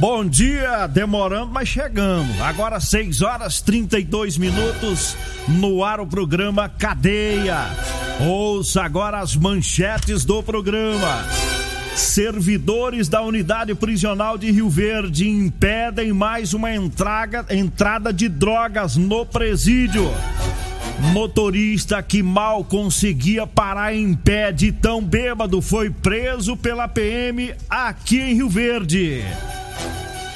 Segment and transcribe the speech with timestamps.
[0.00, 2.40] Bom dia, demorando, mas chegando.
[2.40, 5.16] Agora 6 horas 32 minutos
[5.48, 7.66] no ar o programa Cadeia.
[8.20, 11.26] Ouça agora as manchetes do programa.
[11.96, 20.08] Servidores da unidade prisional de Rio Verde impedem mais uma entrada de drogas no presídio.
[21.12, 28.20] Motorista que mal conseguia parar em pé de tão bêbado foi preso pela PM aqui
[28.20, 29.24] em Rio Verde.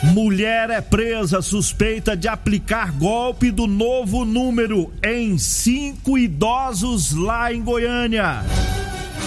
[0.03, 7.63] Mulher é presa suspeita de aplicar golpe do novo número em cinco idosos lá em
[7.63, 8.43] Goiânia.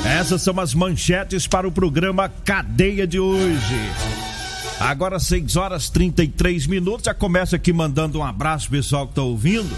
[0.05, 3.79] Essas são as manchetes para o programa Cadeia de hoje.
[4.79, 7.05] Agora 6 horas 33 minutos.
[7.05, 9.75] Já começa aqui mandando um abraço pessoal que está ouvindo.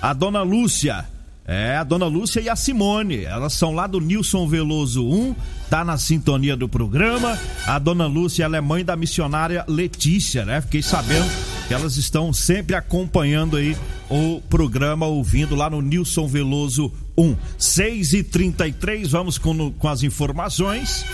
[0.00, 1.06] A dona Lúcia.
[1.46, 3.24] É, a dona Lúcia e a Simone.
[3.24, 5.34] Elas são lá do Nilson Veloso 1,
[5.74, 7.36] tá na sintonia do programa.
[7.66, 10.60] A dona Lúcia, ela é mãe da missionária Letícia, né?
[10.60, 11.28] Fiquei sabendo
[11.66, 13.76] que elas estão sempre acompanhando aí
[14.08, 17.36] o programa, ouvindo lá no Nilson Veloso 1.
[17.58, 21.04] 6 e 33 vamos com, com as informações.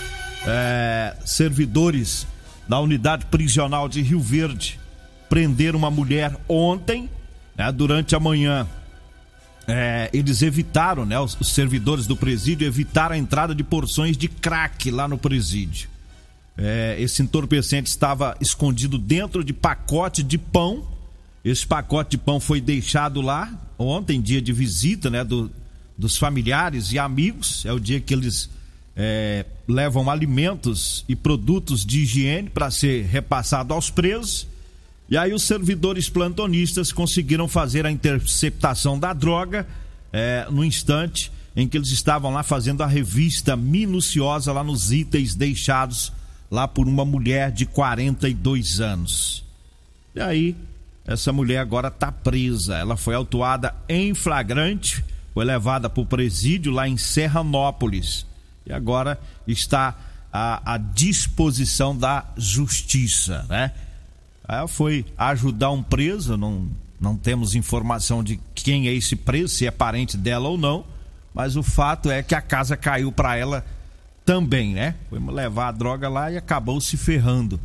[0.45, 2.27] É, servidores
[2.67, 4.79] da unidade prisional de Rio Verde
[5.27, 7.09] prenderam uma mulher ontem,
[7.57, 8.67] né, durante a manhã
[9.67, 11.19] é, eles evitaram, né?
[11.19, 15.89] Os, os, servidores do presídio evitaram a entrada de porções de crack lá no presídio.
[16.57, 20.85] É, esse entorpecente estava escondido dentro de pacote de pão.
[21.43, 25.23] Esse pacote de pão foi deixado lá ontem, dia de visita, né?
[25.23, 25.51] Do,
[25.97, 27.65] dos familiares e amigos.
[27.65, 28.49] É o dia que eles
[28.95, 34.47] é, levam alimentos e produtos de higiene para ser repassado aos presos.
[35.11, 39.67] E aí os servidores plantonistas conseguiram fazer a interceptação da droga
[40.13, 45.35] é, no instante em que eles estavam lá fazendo a revista minuciosa lá nos itens
[45.35, 46.13] deixados
[46.49, 49.43] lá por uma mulher de 42 anos.
[50.15, 50.55] E aí,
[51.05, 52.77] essa mulher agora está presa.
[52.77, 58.25] Ela foi autuada em flagrante, foi levada para o presídio lá em Serranópolis
[58.65, 59.93] e agora está
[60.31, 63.73] à, à disposição da justiça, né?
[64.51, 66.67] Ela foi ajudar um preso, não,
[66.99, 70.83] não temos informação de quem é esse preso, se é parente dela ou não,
[71.33, 73.65] mas o fato é que a casa caiu para ela
[74.25, 74.95] também, né?
[75.09, 77.59] Foi levar a droga lá e acabou se ferrando.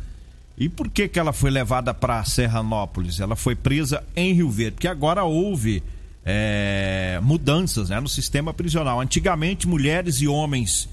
[0.57, 3.19] E por que, que ela foi levada para Serranópolis?
[3.19, 5.83] Ela foi presa em Rio Verde, porque agora houve
[6.25, 9.01] é, mudanças né, no sistema prisional.
[9.01, 10.87] Antigamente, mulheres e homens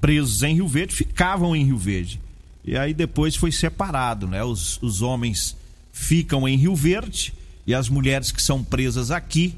[0.00, 2.20] presos em Rio Verde ficavam em Rio Verde.
[2.66, 4.42] E aí depois foi separado, né?
[4.42, 5.56] Os, os homens
[5.92, 7.32] ficam em Rio Verde
[7.66, 9.54] e as mulheres que são presas aqui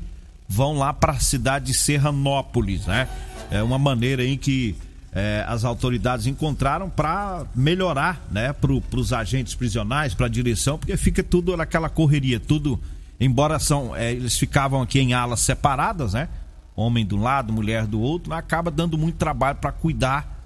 [0.48, 3.08] vão lá para a cidade de Serranópolis, né?
[3.50, 4.76] É uma maneira em que
[5.12, 10.96] é, as autoridades encontraram para melhorar, né, para os agentes prisionais, para a direção, porque
[10.96, 12.78] fica tudo naquela correria, tudo,
[13.18, 16.28] embora são, é, eles ficavam aqui em alas separadas, né?
[16.76, 20.44] Homem de um lado, mulher do outro, acaba dando muito trabalho para cuidar,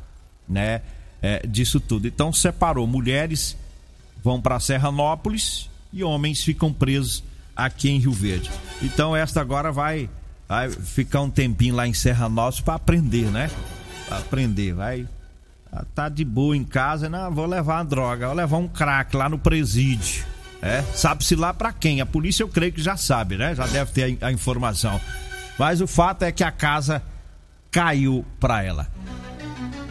[0.48, 0.80] né?
[1.22, 2.06] É, disso tudo.
[2.06, 3.56] Então separou mulheres
[4.22, 7.22] vão para Serranópolis e homens ficam presos
[7.54, 8.50] aqui em Rio Verde.
[8.82, 10.10] Então esta agora vai,
[10.48, 13.50] vai ficar um tempinho lá em Serranópolis para aprender, né?
[14.08, 15.06] Pra aprender, vai
[15.94, 19.28] tá de boa em casa, não, vou levar uma droga, vou levar um crack lá
[19.28, 20.24] no presídio.
[20.60, 22.00] É, sabe-se lá para quem?
[22.00, 23.54] A polícia eu creio que já sabe, né?
[23.54, 25.00] Já deve ter a, a informação.
[25.58, 27.02] Mas o fato é que a casa
[27.70, 28.86] caiu para ela.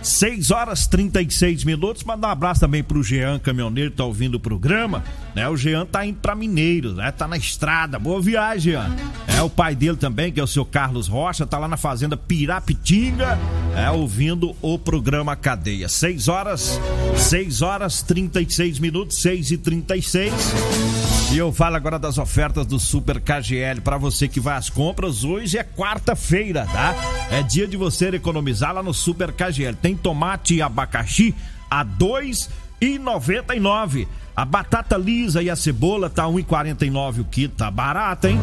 [0.01, 2.03] 6 horas 36 minutos.
[2.03, 5.03] Manda um abraço também pro Jean, caminhoneiro, tá ouvindo o programa.
[5.36, 5.48] Né?
[5.48, 7.12] O Jean tá indo pra Mineiro, né?
[7.12, 8.00] Tá na estrada.
[8.00, 8.95] Boa viagem, Jean.
[9.27, 12.18] É o pai dele também, que é o seu Carlos Rocha, tá lá na fazenda
[12.18, 13.39] Pirapitinga,
[13.75, 15.88] é, ouvindo o programa Cadeia.
[15.88, 16.80] 6 horas,
[17.15, 23.22] 6 horas 36 minutos, 6 e 36 E eu falo agora das ofertas do Super
[23.22, 25.24] KGL para você que vai às compras.
[25.24, 26.94] Hoje é quarta-feira, tá?
[27.31, 29.78] É dia de você economizar lá no Super KGL.
[29.81, 31.33] Tem tomate e abacaxi
[31.69, 34.10] a 2,99.
[34.36, 38.38] A batata lisa e a cebola tá 1,49 o quilo, tá barato, hein?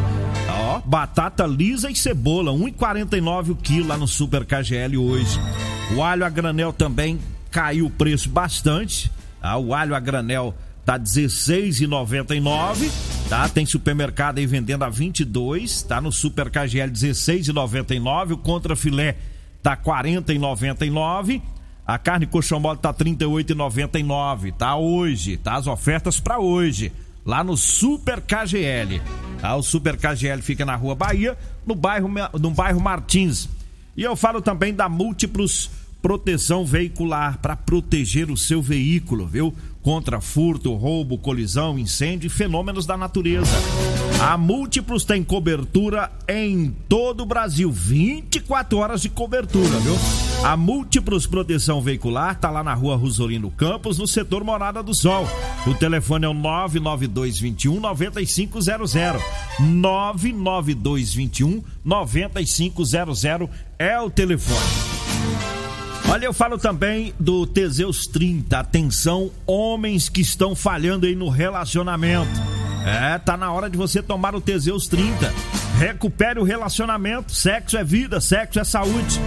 [0.49, 5.39] Ó, batata lisa e cebola, 1,49 o quilo lá no Super KGL hoje.
[5.95, 7.19] O alho a granel também
[7.51, 9.11] caiu o preço bastante.
[9.39, 9.55] Tá?
[9.57, 10.55] O alho a granel
[10.89, 12.89] tá 16,99,
[13.29, 13.47] tá?
[13.47, 19.15] Tem supermercado aí vendendo a 22, tá no Super KGL 16,99, o contra filé
[19.61, 21.43] tá 40,99.
[21.85, 26.91] A carne coxão mole tá 38,99, tá hoje, tá as ofertas para hoje,
[27.23, 28.99] lá no Super KGL.
[29.39, 29.55] Tá?
[29.55, 31.37] O Super KGL fica na Rua Bahia,
[31.67, 32.09] no bairro
[32.39, 33.47] no bairro Martins.
[33.95, 35.69] E eu falo também da Múltiplos
[36.01, 39.53] Proteção Veicular para proteger o seu veículo, viu?
[39.81, 43.55] contra furto, roubo, colisão, incêndio e fenômenos da natureza.
[44.21, 49.95] A Múltiplos tem cobertura em todo o Brasil, 24 horas de cobertura, viu?
[50.43, 55.27] A Múltiplos Proteção Veicular tá lá na rua Rosolino Campos, no setor Morada do Sol.
[55.65, 58.91] O telefone é o 99221 9500.
[59.59, 63.23] 99221 9500
[63.77, 64.88] é o telefone.
[66.11, 68.57] Olha, eu falo também do Teseus 30.
[68.57, 72.31] Atenção, homens que estão falhando aí no relacionamento.
[72.83, 75.31] É, tá na hora de você tomar o Teseus 30.
[75.77, 77.31] Recupere o relacionamento.
[77.31, 79.19] Sexo é vida, sexo é saúde.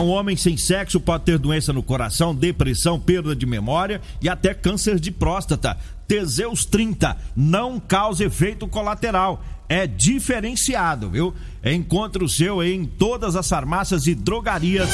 [0.00, 4.54] Um homem sem sexo pode ter doença no coração, depressão, perda de memória e até
[4.54, 5.76] câncer de próstata.
[6.06, 11.34] Teseus 30 não causa efeito colateral é diferenciado, viu?
[11.62, 14.88] Encontre o seu em todas as farmácias e drogarias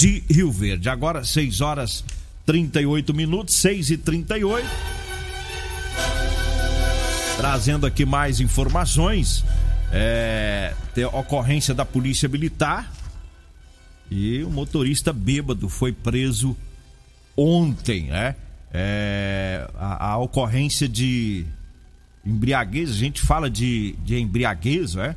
[0.00, 0.88] de Rio Verde.
[0.88, 2.02] Agora 6 horas
[2.46, 4.66] 38 minutos, 6 e 38
[7.36, 9.44] Trazendo aqui mais informações.
[9.92, 10.72] É,
[11.12, 12.90] ocorrência da Polícia Militar.
[14.10, 16.56] E o motorista bêbado foi preso
[17.36, 18.36] ontem, né?
[18.72, 21.44] É, a, a ocorrência de
[22.24, 25.14] embriaguez, a gente fala de, de embriaguez, é?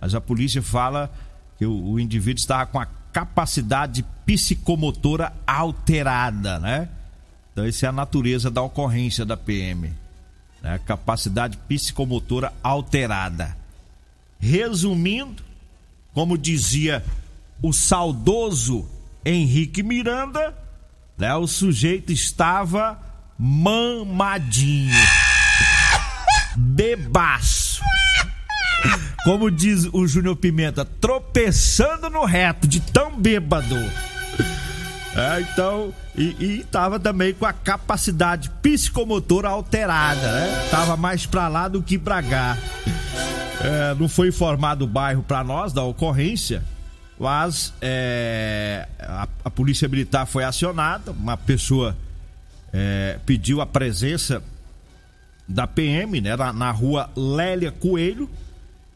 [0.00, 1.12] mas a polícia fala
[1.58, 6.88] que o, o indivíduo estava com a capacidade psicomotora alterada, né?
[7.52, 9.92] Então, essa é a natureza da ocorrência da PM.
[10.62, 10.80] Né?
[10.86, 13.56] Capacidade psicomotora alterada.
[14.38, 15.42] Resumindo,
[16.14, 17.04] como dizia
[17.60, 18.88] o saudoso
[19.24, 20.56] Henrique Miranda,
[21.18, 21.34] né?
[21.34, 22.98] o sujeito estava
[23.38, 24.94] mamadinho
[26.56, 27.61] bebaço.
[29.24, 33.76] Como diz o Júnior Pimenta, tropeçando no reto, de tão bêbado.
[35.14, 40.68] É, então, e, e tava também com a capacidade psicomotora alterada, né?
[40.70, 42.56] Tava mais pra lá do que pra cá.
[43.62, 46.64] É, não foi informado o bairro para nós da ocorrência,
[47.18, 51.96] mas é, a, a, polícia militar foi acionada, uma pessoa
[52.72, 54.42] é, pediu a presença
[55.46, 58.28] da PM, né, na, na rua Lélia Coelho.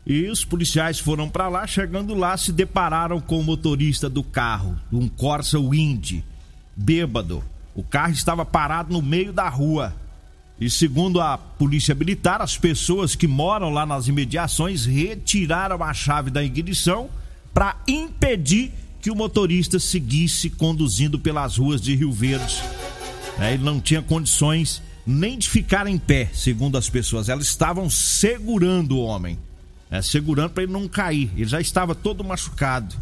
[0.07, 4.79] E os policiais foram para lá, chegando lá se depararam com o motorista do carro,
[4.93, 6.23] um Corsa Wind,
[6.77, 7.43] bêbado.
[7.75, 9.95] O carro estava parado no meio da rua.
[10.61, 16.31] E segundo a polícia militar, as pessoas que moram lá nas imediações retiraram a chave
[16.31, 17.11] da ignição
[17.53, 18.73] para impedir
[19.03, 22.63] que o motorista seguisse conduzindo pelas ruas de Rio Verde.
[23.39, 27.29] É, ele não tinha condições nem de ficar em pé, segundo as pessoas.
[27.29, 29.39] Elas estavam segurando o homem,
[29.91, 31.31] é, segurando para ele não cair.
[31.37, 32.95] Ele já estava todo machucado.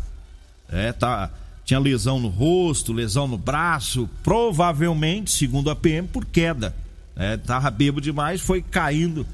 [0.69, 1.31] É, tá,
[1.65, 6.75] tinha lesão no rosto, lesão no braço, provavelmente, segundo a PM, por queda.
[7.17, 7.39] É,
[7.71, 9.27] bêbado demais, foi caindo,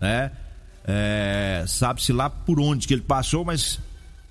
[0.00, 0.30] né?
[0.86, 3.80] É, Sabe-se lá por onde que ele passou, mas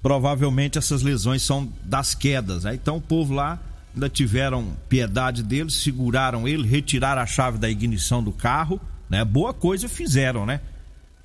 [0.01, 2.63] provavelmente essas lesões são das quedas.
[2.63, 2.75] Né?
[2.75, 3.59] Então o povo lá
[3.93, 9.23] ainda tiveram piedade dele, seguraram ele, retiraram a chave da ignição do carro, né?
[9.23, 10.59] Boa coisa fizeram, né?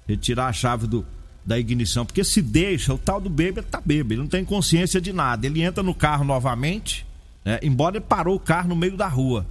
[0.07, 1.05] Retirar a chave do,
[1.49, 5.01] da ignição, porque se deixa, o tal do bêbado tá bêbado, ele não tem consciência
[5.01, 5.47] de nada.
[5.47, 7.05] Ele entra no carro novamente,
[7.45, 7.59] né?
[7.63, 9.47] Embora ele parou o carro no meio da rua.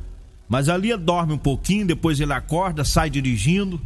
[0.48, 3.82] Mas ali ele dorme um pouquinho, depois ele acorda, sai dirigindo,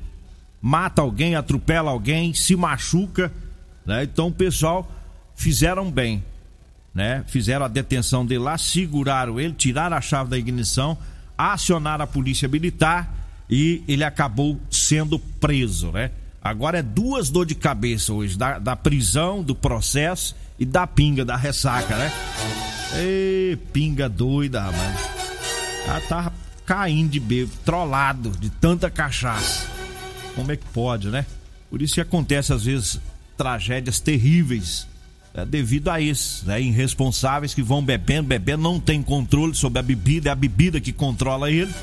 [0.62, 3.32] mata alguém, atropela alguém, se machuca,
[3.86, 4.03] né?
[4.03, 4.91] Então o pessoal
[5.34, 6.22] fizeram bem
[6.94, 7.24] né?
[7.27, 10.98] Fizeram a detenção dele lá, seguraram ele, tiraram a chave da ignição,
[11.38, 13.15] acionaram a polícia militar
[13.50, 16.12] e ele acabou sendo preso, né?
[16.44, 21.24] Agora é duas dor de cabeça hoje, da, da prisão, do processo e da pinga,
[21.24, 22.12] da ressaca, né?
[22.96, 25.00] Ê, pinga doida, rapaz.
[25.86, 26.34] Ela tava
[26.66, 29.68] caindo de bebo, trollado de tanta cachaça.
[30.36, 31.26] Como é que pode, né?
[31.70, 33.00] Por isso que acontece às vezes
[33.38, 34.88] tragédias terríveis
[35.34, 36.62] é, devido a isso, né?
[36.62, 40.92] irresponsáveis que vão bebendo, bebendo, não tem controle sobre a bebida, é a bebida que
[40.92, 41.74] controla ele.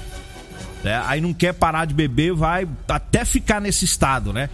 [0.83, 1.03] Né?
[1.07, 4.49] Aí não quer parar de beber, vai até ficar nesse estado, né?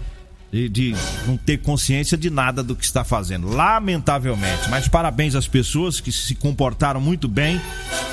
[0.51, 0.95] De, de,
[1.27, 4.71] não ter consciência de nada do que está fazendo, lamentavelmente.
[4.71, 7.61] Mas parabéns às pessoas que se comportaram muito bem,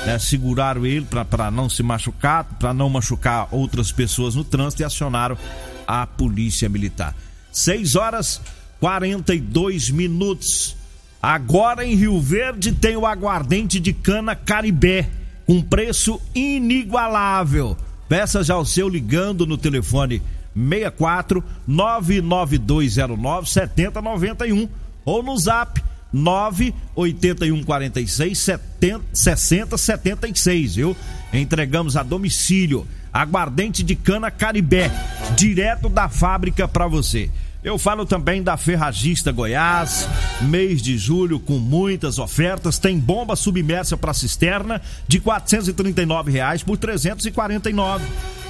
[0.04, 0.18] né?
[0.18, 5.38] seguraram ele para não se machucar, para não machucar outras pessoas no trânsito e acionaram
[5.86, 7.14] a polícia militar.
[7.52, 8.40] 6 horas
[8.80, 10.76] 42 minutos.
[11.22, 15.08] Agora em Rio Verde tem o aguardente de cana Caribé,
[15.46, 17.76] com preço inigualável.
[18.12, 20.20] Peça já o seu ligando no telefone
[20.54, 24.68] 64 99209 7091
[25.02, 30.96] ou no zap 98146 70, 6076, viu?
[31.32, 32.86] Entregamos a domicílio.
[33.12, 34.90] Aguardente de cana Caribé,
[35.36, 37.30] direto da fábrica para você.
[37.62, 40.08] Eu falo também da Ferragista Goiás,
[40.40, 42.78] mês de julho com muitas ofertas.
[42.78, 48.04] Tem bomba submersa para cisterna de 439 reais por 349.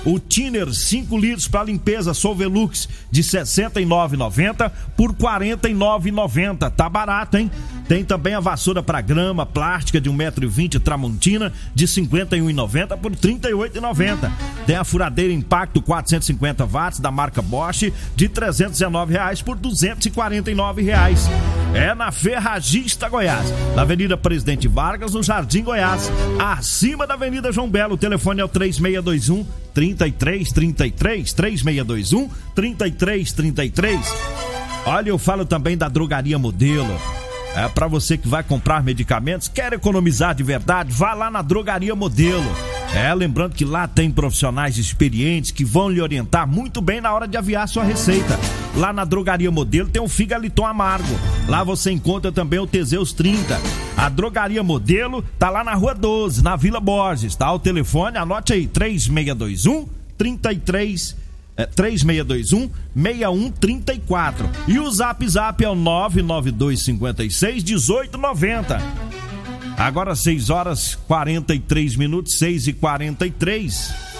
[0.05, 6.71] O Tiner 5 litros para limpeza Solvelux de R$ 69,90 por R$ 49,90.
[6.71, 7.51] Tá barato, hein?
[7.87, 13.17] Tem também a vassoura para grama plástica de 1,20m Tramontina de R$ 51,90 por R$
[13.17, 14.31] 38,90.
[14.67, 21.29] Tem a furadeira Impacto 450 watts da marca Bosch de 319 reais por 249 reais.
[21.75, 27.69] É na Ferragista Goiás, na Avenida Presidente Vargas, no Jardim Goiás, acima da Avenida João
[27.69, 27.95] Belo.
[27.95, 34.01] O telefone é o 3621 3333 3621 3333.
[34.85, 36.95] Olha, eu falo também da Drogaria Modelo.
[37.55, 41.95] É para você que vai comprar medicamentos, quer economizar de verdade, vá lá na Drogaria
[41.95, 42.51] Modelo.
[42.95, 47.27] É, lembrando que lá tem profissionais experientes que vão lhe orientar muito bem na hora
[47.27, 48.39] de aviar sua receita.
[48.77, 51.15] Lá na Drogaria Modelo tem o Figaliton Amargo.
[51.49, 53.61] Lá você encontra também o Teseus 30.
[53.97, 57.53] A Drogaria Modelo tá lá na Rua 12, na Vila Borges, tá?
[57.53, 61.17] O telefone, anote aí, 3621 33
[61.57, 64.49] é, 3621 6134.
[64.69, 68.81] E o Zap Zap é o 99256 1890.
[69.77, 74.12] Agora 6 horas 43 minutos, 6 e 43.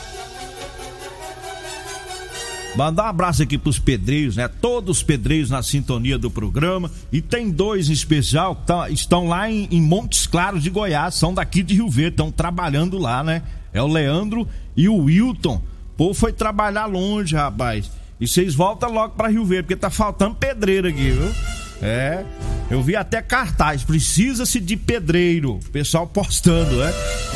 [2.77, 4.49] Mandar um abraço aqui pros pedreiros, né?
[4.49, 6.91] Todos os pedreiros na sintonia do programa.
[7.13, 11.15] E tem dois em especial que tá, estão lá em, em Montes Claros de Goiás,
[11.15, 13.43] são daqui de Rio Verde, estão trabalhando lá, né?
[13.73, 15.63] É o Leandro e o Wilton
[16.03, 17.89] povo foi trabalhar longe, rapaz.
[18.21, 21.33] E vocês voltam logo para Rio Verde, porque tá faltando pedreiro aqui, viu?
[21.81, 22.25] É,
[22.69, 25.55] eu vi até cartaz, precisa-se de pedreiro.
[25.55, 26.93] O pessoal postando, né?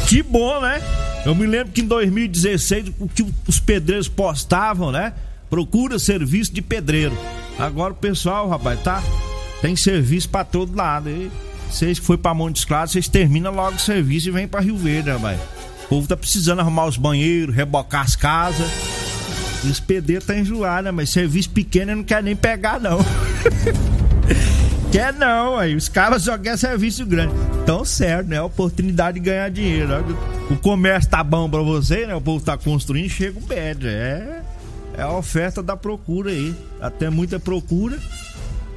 [0.08, 0.80] Que bom, né?
[1.26, 5.12] Eu me lembro que em 2016 o que os pedreiros postavam, né?
[5.50, 7.18] Procura serviço de pedreiro.
[7.58, 9.02] Agora o pessoal, rapaz, tá
[9.60, 11.10] tem serviço para todo lado.
[11.10, 11.28] E
[11.68, 14.76] vocês que foi para Montes Claros, vocês terminam logo o serviço e vêm para Rio
[14.76, 15.40] Verde, rapaz.
[15.86, 18.70] O povo tá precisando arrumar os banheiros, rebocar as casas.
[19.64, 20.90] E os pedreiros tá enjoado, né?
[20.92, 22.98] Mas serviço pequeno não quer nem pegar, não.
[24.96, 25.74] quer não, aí.
[25.74, 27.34] Os caras só querem serviço grande.
[27.66, 28.40] Tão certo, né?
[28.40, 29.92] Oportunidade de ganhar dinheiro.
[30.50, 32.14] O comércio tá bom pra você, né?
[32.14, 33.86] O povo tá construindo, chega o pede.
[33.86, 34.42] É,
[34.96, 36.54] é a oferta da procura aí.
[36.80, 37.98] Até muita procura.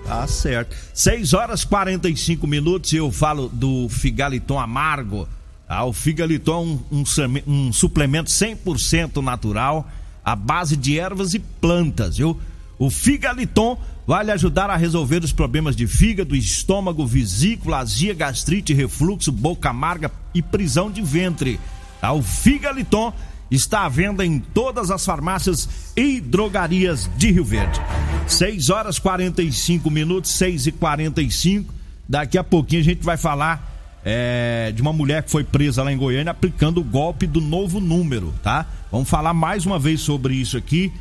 [0.05, 0.75] Tá certo.
[0.93, 5.27] 6 horas 45 minutos eu falo do Figaliton Amargo
[5.69, 7.03] ah, o Figaliton é um,
[7.45, 9.87] um, um suplemento 100% natural,
[10.25, 12.39] à base de ervas e plantas, viu?
[12.79, 18.73] O Figaliton vai lhe ajudar a resolver os problemas de fígado, estômago, vesícula, azia, gastrite,
[18.73, 21.59] refluxo, boca amarga e prisão de ventre.
[22.01, 23.13] Ah, o Figaliton
[23.51, 27.79] está à venda em todas as farmácias e drogarias de Rio Verde.
[28.27, 34.71] 6 horas 45 minutos, 6 e 45 Daqui a pouquinho a gente vai falar é,
[34.75, 38.33] de uma mulher que foi presa lá em Goiânia aplicando o golpe do novo número,
[38.41, 38.65] tá?
[38.91, 40.91] Vamos falar mais uma vez sobre isso aqui.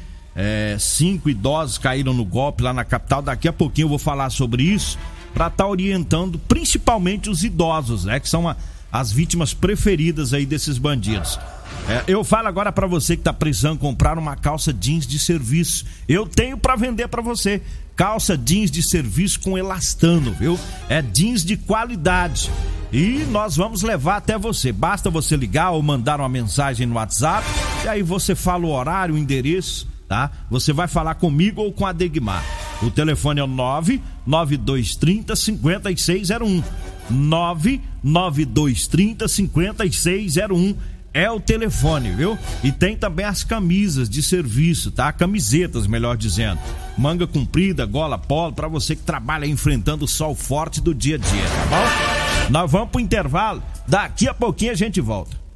[0.40, 3.20] É, cinco idosos caíram no golpe lá na capital.
[3.20, 4.96] Daqui a pouquinho eu vou falar sobre isso
[5.34, 8.20] para estar tá orientando principalmente os idosos, né?
[8.20, 8.54] Que são a,
[8.92, 11.40] as vítimas preferidas aí desses bandidos.
[11.88, 15.84] É, eu falo agora para você que tá precisando comprar uma calça jeans de serviço.
[16.08, 17.60] Eu tenho para vender para você.
[17.96, 20.56] Calça jeans de serviço com elastano, viu?
[20.88, 22.48] É jeans de qualidade.
[22.92, 24.70] E nós vamos levar até você.
[24.70, 27.44] Basta você ligar ou mandar uma mensagem no WhatsApp.
[27.84, 30.30] E aí você fala o horário, o endereço, tá?
[30.50, 32.42] Você vai falar comigo ou com a Degmar.
[32.82, 36.62] O telefone é o 99230 5601.
[37.10, 40.76] 99230 5601
[41.12, 42.38] é o telefone, viu?
[42.62, 45.12] E tem também as camisas de serviço, tá?
[45.12, 46.60] Camisetas, melhor dizendo.
[46.96, 51.18] Manga comprida, gola polo, para você que trabalha enfrentando o sol forte do dia a
[51.18, 52.52] dia, tá bom?
[52.52, 55.47] Nós vamos pro intervalo, daqui a pouquinho a gente volta.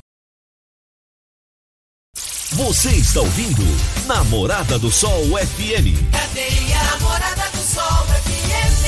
[2.54, 3.62] Você está ouvindo
[4.06, 5.96] Namorada do Sol FM.
[6.12, 8.84] Cadê a Namorada do Sol FM?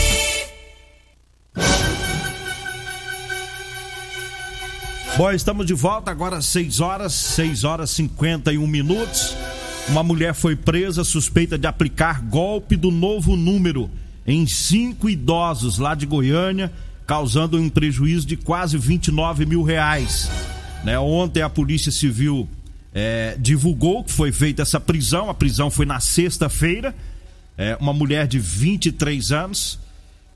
[5.16, 9.34] Bom, estamos de volta agora às 6 horas, 6 horas 51 minutos.
[9.88, 13.90] Uma mulher foi presa suspeita de aplicar golpe do novo número
[14.26, 16.70] em cinco idosos lá de Goiânia,
[17.06, 20.30] causando um prejuízo de quase 29 mil reais.
[20.84, 20.98] Né?
[20.98, 22.46] Ontem a Polícia Civil
[22.94, 25.28] é, divulgou que foi feita essa prisão.
[25.28, 26.94] A prisão foi na sexta-feira.
[27.58, 29.78] É, uma mulher de 23 anos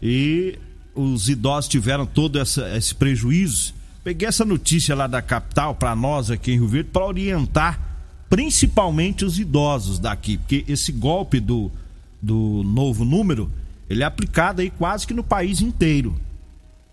[0.03, 0.59] e
[0.95, 6.31] os idosos tiveram todo essa, esse prejuízo Peguei essa notícia lá da capital para nós
[6.31, 7.79] aqui em Rio Verde para orientar
[8.31, 11.71] principalmente os idosos daqui, porque esse golpe do,
[12.21, 13.53] do novo número,
[13.87, 16.19] ele é aplicado aí quase que no país inteiro.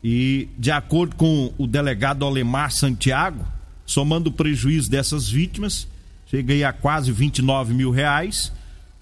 [0.03, 3.47] E de acordo com o delegado Alemar Santiago,
[3.85, 5.87] somando o prejuízo dessas vítimas,
[6.29, 8.51] cheguei a quase 29 mil reais.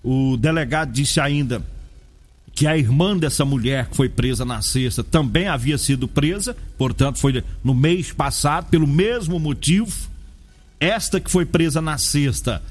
[0.03, 1.63] O delegado disse ainda
[2.53, 7.17] que a irmã dessa mulher que foi presa na sexta também havia sido presa, portanto,
[7.17, 9.91] foi no mês passado, pelo mesmo motivo.
[10.79, 12.61] Esta que foi presa na sexta,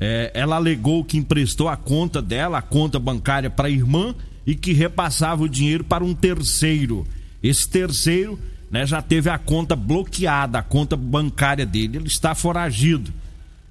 [0.00, 4.14] é, ela alegou que emprestou a conta dela, a conta bancária para a irmã
[4.46, 7.06] e que repassava o dinheiro para um terceiro.
[7.42, 8.38] Esse terceiro
[8.70, 13.12] né, já teve a conta bloqueada, a conta bancária dele, ele está foragido.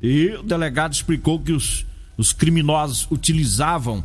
[0.01, 1.85] E o delegado explicou que os,
[2.17, 4.03] os criminosos utilizavam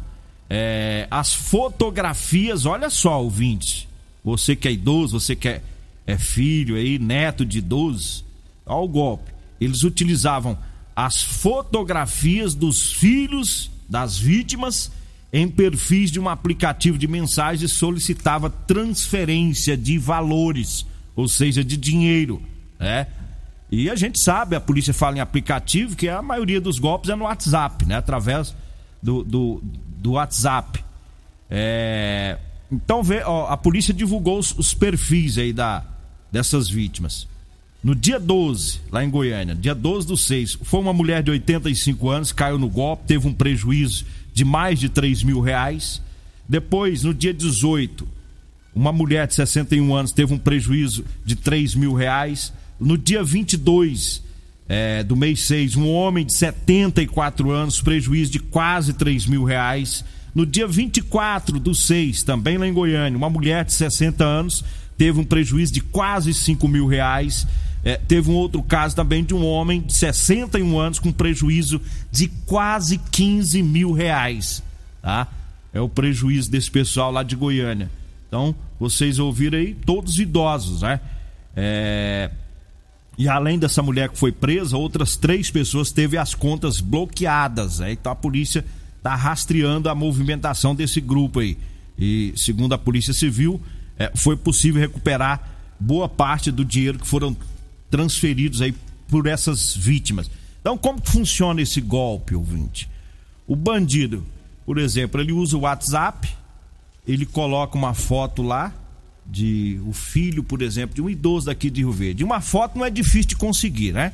[0.48, 3.88] é, as fotografias, olha só, ouvinte.
[4.24, 5.62] Você que é idoso, você que é,
[6.06, 8.24] é filho aí, neto de idoso,
[8.64, 9.32] olha o golpe.
[9.60, 10.56] Eles utilizavam
[10.94, 14.92] as fotografias dos filhos das vítimas
[15.34, 22.40] em perfis de um aplicativo de mensagens solicitava transferência de valores, ou seja, de dinheiro,
[22.78, 23.08] né?
[23.68, 27.16] E a gente sabe, a polícia fala em aplicativo, que a maioria dos golpes é
[27.16, 27.96] no WhatsApp, né?
[27.96, 28.54] Através
[29.02, 29.60] do, do,
[29.96, 30.84] do WhatsApp.
[31.50, 32.38] É,
[32.70, 35.84] então vê, ó, a polícia divulgou os, os, perfis aí da,
[36.30, 37.26] dessas vítimas.
[37.82, 42.08] No dia 12, lá em Goiânia, dia 12 do 6, foi uma mulher de 85
[42.08, 46.02] anos, caiu no golpe, teve um prejuízo de mais de 3 mil reais.
[46.46, 48.06] Depois, no dia 18,
[48.74, 52.52] uma mulher de 61 anos teve um prejuízo de 3 mil reais.
[52.78, 54.22] No dia 22
[54.68, 60.04] é, do mês 6, um homem de 74 anos, prejuízo de quase 3 mil reais.
[60.34, 64.64] No dia 24 do 6, também lá em Goiânia, uma mulher de 60 anos
[64.98, 67.46] teve um prejuízo de quase 5 mil reais.
[67.84, 72.28] É, teve um outro caso também de um homem de 61 anos com prejuízo de
[72.46, 74.62] quase 15 mil reais.
[75.02, 75.28] Tá?
[75.72, 77.90] É o prejuízo desse pessoal lá de Goiânia.
[78.26, 80.98] Então, vocês ouviram aí, todos idosos, né?
[81.54, 82.30] É,
[83.16, 87.78] e além dessa mulher que foi presa, outras três pessoas teve as contas bloqueadas.
[87.78, 87.92] Né?
[87.92, 88.64] Então a polícia
[88.96, 91.56] está rastreando a movimentação desse grupo aí.
[91.98, 93.60] E segundo a Polícia Civil,
[93.96, 97.36] é, foi possível recuperar boa parte do dinheiro que foram
[97.94, 98.74] transferidos aí
[99.06, 100.28] por essas vítimas.
[100.60, 102.90] Então, como que funciona esse golpe, ouvinte?
[103.46, 104.24] O bandido,
[104.66, 106.28] por exemplo, ele usa o WhatsApp,
[107.06, 108.72] ele coloca uma foto lá,
[109.24, 112.24] de o filho, por exemplo, de um idoso daqui de Rio Verde.
[112.24, 114.12] Uma foto não é difícil de conseguir, né?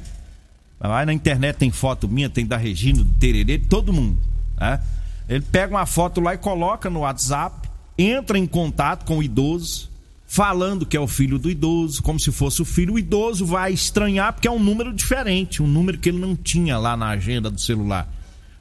[0.78, 4.18] Lá na internet tem foto minha, tem da Regina, do Tererê, todo mundo.
[4.58, 4.78] Né?
[5.26, 7.66] Ele pega uma foto lá e coloca no WhatsApp,
[7.96, 9.89] entra em contato com o idoso,
[10.32, 12.94] falando que é o filho do idoso, como se fosse o filho.
[12.94, 16.78] O idoso vai estranhar porque é um número diferente, um número que ele não tinha
[16.78, 18.08] lá na agenda do celular.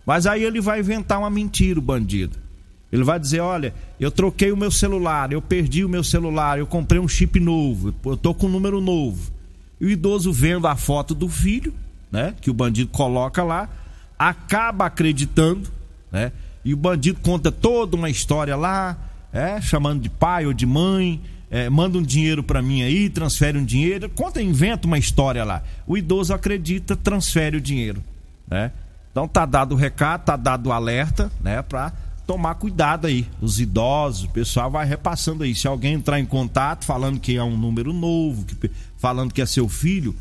[0.03, 2.39] Mas aí ele vai inventar uma mentira, o bandido.
[2.91, 6.65] Ele vai dizer: olha, eu troquei o meu celular, eu perdi o meu celular, eu
[6.65, 9.31] comprei um chip novo, eu tô com um número novo.
[9.79, 11.71] E o idoso vendo a foto do filho,
[12.11, 12.33] né?
[12.41, 13.69] Que o bandido coloca lá,
[14.17, 15.69] acaba acreditando,
[16.11, 16.31] né?
[16.65, 18.97] E o bandido conta toda uma história lá,
[19.31, 23.57] é, chamando de pai ou de mãe, é, manda um dinheiro para mim aí, transfere
[23.57, 25.63] um dinheiro, conta, inventa uma história lá.
[25.87, 28.03] O idoso acredita, transfere o dinheiro,
[28.47, 28.71] né?
[29.11, 31.91] Então tá dado o recado, tá dado o alerta, né, para
[32.27, 33.25] tomar cuidado aí.
[33.41, 35.55] Os idosos, o pessoal vai repassando aí.
[35.55, 39.45] Se alguém entrar em contato falando que é um número novo, que, falando que é
[39.47, 40.15] seu filho,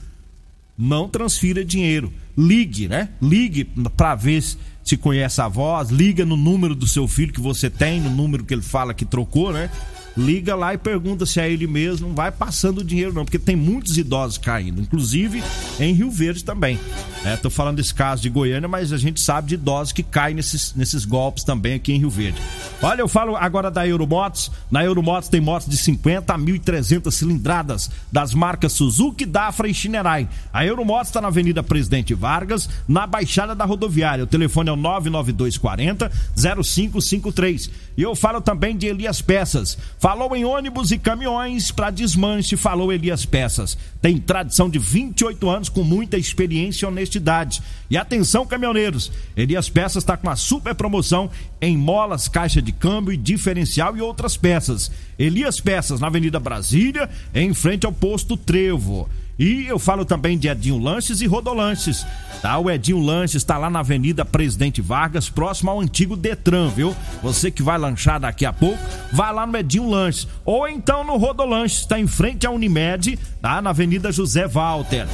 [0.76, 2.10] não transfira dinheiro.
[2.36, 3.10] Ligue, né?
[3.20, 3.64] Ligue
[3.94, 4.42] para ver
[4.82, 8.42] se conhece a voz, liga no número do seu filho que você tem, no número
[8.42, 9.70] que ele fala que trocou, né?
[10.18, 13.38] Liga lá e pergunta se é ele mesmo, não vai passando o dinheiro não, porque
[13.38, 15.42] tem muitos idosos caindo, inclusive
[15.78, 16.78] em Rio Verde também.
[17.24, 20.35] É, tô falando desse caso de Goiânia, mas a gente sabe de idosos que caem
[20.35, 22.40] nesses, nesses golpes também aqui em Rio Verde.
[22.81, 24.50] Olha, eu falo agora da Euromotos.
[24.70, 30.28] Na Euromotos tem motos de 50 a 1.300 cilindradas das marcas Suzuki, Dafra e Shinerai.
[30.52, 34.24] A Euromotos está na Avenida Presidente Vargas, na Baixada da Rodoviária.
[34.24, 37.70] O telefone é o 99240 0553.
[37.96, 39.76] E eu falo também de Elias Peças.
[40.09, 43.77] Falou em ônibus e caminhões para desmanche, falou Elias Peças.
[44.01, 47.62] Tem tradição de 28 anos com muita experiência e honestidade.
[47.90, 53.12] E atenção, caminhoneiros, Elias Peças está com uma super promoção em molas, caixa de câmbio
[53.12, 54.90] e diferencial e outras peças.
[55.18, 59.11] Elias Peças, na Avenida Brasília, em frente ao posto Trevo.
[59.38, 62.05] E eu falo também de Edinho Lanches e Rodolanches.
[62.42, 62.59] Tá?
[62.59, 66.94] O Edinho Lanches está lá na Avenida Presidente Vargas, próximo ao antigo Detran, viu?
[67.22, 68.79] Você que vai lanchar daqui a pouco,
[69.12, 70.27] vai lá no Edinho Lanches.
[70.44, 73.62] Ou então no Rodolanches, está em frente à Unimed, tá?
[73.62, 75.07] Na Avenida José Walter.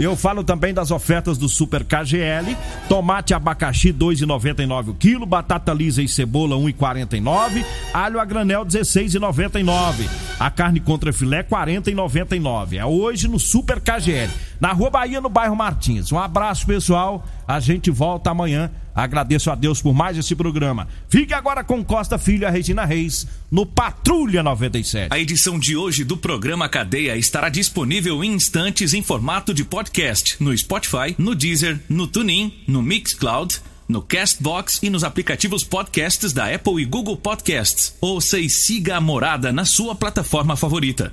[0.00, 2.56] Eu falo também das ofertas do Super KGL,
[2.88, 10.08] tomate abacaxi 2,99 o quilo, batata lisa e cebola 1,49, alho a granel 16,99.
[10.38, 12.78] A carne contra filé 40,99.
[12.78, 16.12] É hoje no Super KGL, na Rua Bahia, no bairro Martins.
[16.12, 17.24] Um abraço, pessoal.
[17.46, 20.88] A gente volta amanhã Agradeço a Deus por mais esse programa.
[21.08, 25.08] Fique agora com Costa Filho Regina Reis no Patrulha 97.
[25.10, 30.36] A edição de hoje do programa Cadeia estará disponível em instantes em formato de podcast
[30.40, 36.52] no Spotify, no Deezer, no TuneIn, no Mixcloud, no Castbox e nos aplicativos podcasts da
[36.52, 37.96] Apple e Google Podcasts.
[38.00, 41.12] Ouça e siga a morada na sua plataforma favorita.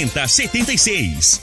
[0.09, 1.39] 76.